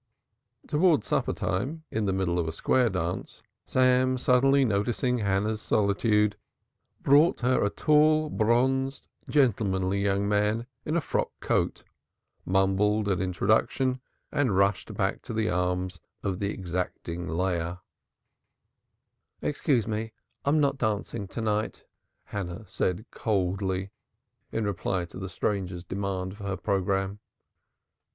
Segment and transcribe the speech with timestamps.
[0.67, 6.37] Towards supper time, in the middle of a square dance, Sam suddenly noticing Hannah's solitude,
[7.03, 11.83] brought her a tall bronzed gentlemanly young man in a frock coat,
[12.45, 14.01] mumbled an introduction
[14.31, 17.81] and rushed back to the arms of the exacting Leah.
[19.39, 20.13] "Excuse me,
[20.43, 21.83] I am not dancing to night,"
[22.23, 23.91] Hannah said coldly
[24.51, 27.19] in reply to the stranger's demand for her programme.